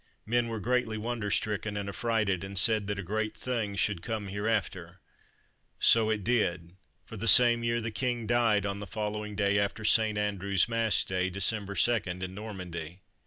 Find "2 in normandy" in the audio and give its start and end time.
11.77-13.01